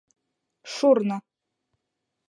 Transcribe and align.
Шурно 0.73 1.17